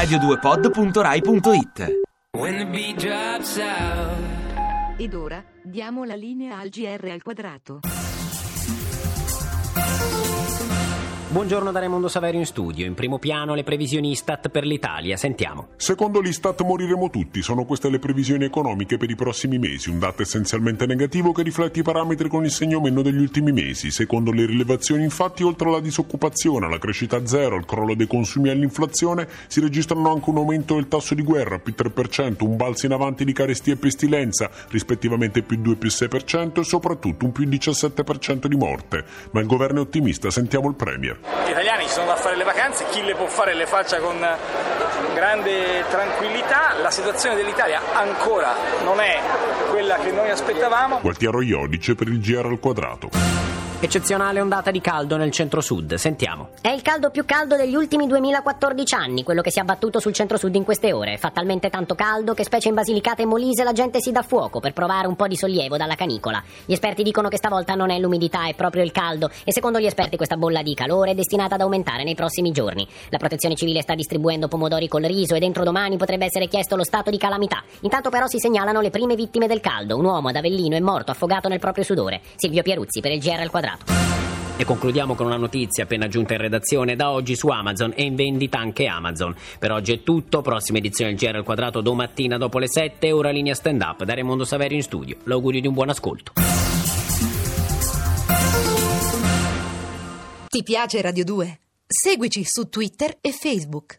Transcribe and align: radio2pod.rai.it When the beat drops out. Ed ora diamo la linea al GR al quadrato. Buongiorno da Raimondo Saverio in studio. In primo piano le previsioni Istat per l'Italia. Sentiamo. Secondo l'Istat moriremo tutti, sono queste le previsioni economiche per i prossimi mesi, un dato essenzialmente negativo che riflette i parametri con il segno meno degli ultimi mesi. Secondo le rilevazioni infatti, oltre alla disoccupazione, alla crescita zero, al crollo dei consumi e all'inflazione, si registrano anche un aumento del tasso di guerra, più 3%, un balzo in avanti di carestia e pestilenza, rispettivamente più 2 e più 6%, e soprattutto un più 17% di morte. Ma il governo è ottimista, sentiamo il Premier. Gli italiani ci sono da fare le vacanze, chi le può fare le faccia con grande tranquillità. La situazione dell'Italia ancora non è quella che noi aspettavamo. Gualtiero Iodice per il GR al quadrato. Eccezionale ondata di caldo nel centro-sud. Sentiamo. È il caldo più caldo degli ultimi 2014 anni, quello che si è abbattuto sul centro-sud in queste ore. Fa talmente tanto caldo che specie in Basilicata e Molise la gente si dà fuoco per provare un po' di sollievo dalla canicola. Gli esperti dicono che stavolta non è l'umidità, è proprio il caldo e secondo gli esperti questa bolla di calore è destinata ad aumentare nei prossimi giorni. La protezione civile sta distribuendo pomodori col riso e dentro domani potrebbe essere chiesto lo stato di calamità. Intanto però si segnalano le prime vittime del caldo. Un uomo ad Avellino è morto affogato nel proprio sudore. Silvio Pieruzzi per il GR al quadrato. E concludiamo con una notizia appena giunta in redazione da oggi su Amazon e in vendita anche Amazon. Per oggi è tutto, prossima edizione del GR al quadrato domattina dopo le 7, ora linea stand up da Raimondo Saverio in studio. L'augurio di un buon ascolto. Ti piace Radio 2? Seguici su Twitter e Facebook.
radio2pod.rai.it 0.00 2.00
When 2.32 2.56
the 2.56 2.64
beat 2.64 2.96
drops 2.96 3.58
out. 3.58 4.16
Ed 4.96 5.12
ora 5.14 5.44
diamo 5.62 6.04
la 6.04 6.14
linea 6.14 6.58
al 6.58 6.70
GR 6.70 7.10
al 7.10 7.22
quadrato. 7.22 7.80
Buongiorno 11.30 11.70
da 11.70 11.78
Raimondo 11.78 12.08
Saverio 12.08 12.40
in 12.40 12.44
studio. 12.44 12.84
In 12.84 12.94
primo 12.94 13.20
piano 13.20 13.54
le 13.54 13.62
previsioni 13.62 14.10
Istat 14.10 14.48
per 14.48 14.64
l'Italia. 14.64 15.16
Sentiamo. 15.16 15.68
Secondo 15.76 16.20
l'Istat 16.20 16.60
moriremo 16.62 17.08
tutti, 17.08 17.40
sono 17.40 17.64
queste 17.64 17.88
le 17.88 18.00
previsioni 18.00 18.46
economiche 18.46 18.96
per 18.96 19.10
i 19.10 19.14
prossimi 19.14 19.56
mesi, 19.60 19.90
un 19.90 20.00
dato 20.00 20.22
essenzialmente 20.22 20.86
negativo 20.86 21.30
che 21.30 21.44
riflette 21.44 21.78
i 21.78 21.82
parametri 21.84 22.28
con 22.28 22.44
il 22.44 22.50
segno 22.50 22.80
meno 22.80 23.00
degli 23.02 23.20
ultimi 23.20 23.52
mesi. 23.52 23.92
Secondo 23.92 24.32
le 24.32 24.44
rilevazioni 24.44 25.04
infatti, 25.04 25.44
oltre 25.44 25.68
alla 25.68 25.78
disoccupazione, 25.78 26.66
alla 26.66 26.80
crescita 26.80 27.24
zero, 27.24 27.54
al 27.54 27.64
crollo 27.64 27.94
dei 27.94 28.08
consumi 28.08 28.48
e 28.48 28.50
all'inflazione, 28.50 29.28
si 29.46 29.60
registrano 29.60 30.12
anche 30.12 30.30
un 30.30 30.38
aumento 30.38 30.74
del 30.74 30.88
tasso 30.88 31.14
di 31.14 31.22
guerra, 31.22 31.60
più 31.60 31.74
3%, 31.76 32.42
un 32.44 32.56
balzo 32.56 32.86
in 32.86 32.92
avanti 32.92 33.24
di 33.24 33.32
carestia 33.32 33.74
e 33.74 33.76
pestilenza, 33.76 34.50
rispettivamente 34.70 35.42
più 35.42 35.58
2 35.58 35.74
e 35.74 35.76
più 35.76 35.90
6%, 35.90 36.58
e 36.58 36.64
soprattutto 36.64 37.24
un 37.24 37.30
più 37.30 37.46
17% 37.46 38.46
di 38.46 38.56
morte. 38.56 39.04
Ma 39.30 39.38
il 39.38 39.46
governo 39.46 39.78
è 39.78 39.82
ottimista, 39.82 40.28
sentiamo 40.28 40.68
il 40.68 40.74
Premier. 40.74 41.18
Gli 41.46 41.50
italiani 41.50 41.84
ci 41.84 41.90
sono 41.90 42.06
da 42.06 42.16
fare 42.16 42.36
le 42.36 42.44
vacanze, 42.44 42.86
chi 42.90 43.02
le 43.02 43.14
può 43.14 43.26
fare 43.26 43.54
le 43.54 43.66
faccia 43.66 43.98
con 43.98 44.26
grande 45.14 45.84
tranquillità. 45.88 46.74
La 46.80 46.90
situazione 46.90 47.36
dell'Italia 47.36 47.80
ancora 47.92 48.54
non 48.82 49.00
è 49.00 49.20
quella 49.68 49.96
che 49.96 50.10
noi 50.12 50.30
aspettavamo. 50.30 51.00
Gualtiero 51.00 51.42
Iodice 51.42 51.94
per 51.94 52.08
il 52.08 52.20
GR 52.20 52.46
al 52.46 52.58
quadrato. 52.58 53.59
Eccezionale 53.82 54.42
ondata 54.42 54.70
di 54.70 54.82
caldo 54.82 55.16
nel 55.16 55.30
centro-sud. 55.30 55.94
Sentiamo. 55.94 56.50
È 56.60 56.68
il 56.68 56.82
caldo 56.82 57.08
più 57.08 57.24
caldo 57.24 57.56
degli 57.56 57.74
ultimi 57.74 58.06
2014 58.06 58.94
anni, 58.94 59.22
quello 59.22 59.40
che 59.40 59.50
si 59.50 59.58
è 59.58 59.62
abbattuto 59.62 60.00
sul 60.00 60.12
centro-sud 60.12 60.54
in 60.54 60.64
queste 60.64 60.92
ore. 60.92 61.16
Fa 61.16 61.30
talmente 61.30 61.70
tanto 61.70 61.94
caldo 61.94 62.34
che 62.34 62.44
specie 62.44 62.68
in 62.68 62.74
Basilicata 62.74 63.22
e 63.22 63.24
Molise 63.24 63.64
la 63.64 63.72
gente 63.72 63.98
si 64.02 64.12
dà 64.12 64.20
fuoco 64.20 64.60
per 64.60 64.74
provare 64.74 65.06
un 65.06 65.16
po' 65.16 65.26
di 65.26 65.34
sollievo 65.34 65.78
dalla 65.78 65.94
canicola. 65.94 66.42
Gli 66.66 66.74
esperti 66.74 67.02
dicono 67.02 67.28
che 67.30 67.38
stavolta 67.38 67.74
non 67.74 67.88
è 67.88 67.98
l'umidità, 67.98 68.46
è 68.48 68.54
proprio 68.54 68.82
il 68.82 68.92
caldo 68.92 69.30
e 69.44 69.50
secondo 69.50 69.80
gli 69.80 69.86
esperti 69.86 70.16
questa 70.16 70.36
bolla 70.36 70.60
di 70.60 70.74
calore 70.74 71.12
è 71.12 71.14
destinata 71.14 71.54
ad 71.54 71.62
aumentare 71.62 72.04
nei 72.04 72.14
prossimi 72.14 72.52
giorni. 72.52 72.86
La 73.08 73.16
protezione 73.16 73.54
civile 73.54 73.80
sta 73.80 73.94
distribuendo 73.94 74.46
pomodori 74.46 74.88
col 74.88 75.04
riso 75.04 75.34
e 75.34 75.38
dentro 75.38 75.64
domani 75.64 75.96
potrebbe 75.96 76.26
essere 76.26 76.48
chiesto 76.48 76.76
lo 76.76 76.84
stato 76.84 77.08
di 77.08 77.16
calamità. 77.16 77.64
Intanto 77.80 78.10
però 78.10 78.26
si 78.26 78.38
segnalano 78.38 78.82
le 78.82 78.90
prime 78.90 79.14
vittime 79.14 79.46
del 79.46 79.60
caldo. 79.60 79.96
Un 79.96 80.04
uomo 80.04 80.28
ad 80.28 80.36
Avellino 80.36 80.76
è 80.76 80.80
morto 80.80 81.12
affogato 81.12 81.48
nel 81.48 81.60
proprio 81.60 81.82
sudore. 81.82 82.20
Silvio 82.36 82.60
Pieruzzi 82.60 83.00
per 83.00 83.12
il 83.12 83.20
GR 83.20 83.40
al 83.40 83.48
quadrato. 83.48 83.69
E 84.60 84.64
concludiamo 84.66 85.14
con 85.14 85.24
una 85.24 85.38
notizia 85.38 85.84
appena 85.84 86.06
giunta 86.06 86.34
in 86.34 86.40
redazione 86.42 86.94
da 86.94 87.12
oggi 87.12 87.34
su 87.34 87.48
Amazon 87.48 87.94
e 87.96 88.02
in 88.02 88.14
vendita 88.14 88.58
anche 88.58 88.84
Amazon. 88.84 89.34
Per 89.58 89.72
oggi 89.72 89.94
è 89.94 90.02
tutto, 90.02 90.42
prossima 90.42 90.76
edizione 90.76 91.14
del 91.14 91.18
GR 91.18 91.36
al 91.36 91.44
quadrato 91.44 91.80
domattina 91.80 92.36
dopo 92.36 92.58
le 92.58 92.68
7, 92.68 93.10
ora 93.10 93.30
linea 93.30 93.54
stand 93.54 93.80
up 93.80 94.04
da 94.04 94.12
Raimondo 94.12 94.44
Saverio 94.44 94.76
in 94.76 94.82
studio. 94.82 95.16
L'augurio 95.24 95.62
di 95.62 95.66
un 95.66 95.72
buon 95.72 95.88
ascolto. 95.88 96.32
Ti 100.46 100.62
piace 100.62 101.00
Radio 101.00 101.24
2? 101.24 101.60
Seguici 101.86 102.44
su 102.44 102.68
Twitter 102.68 103.16
e 103.22 103.32
Facebook. 103.32 103.98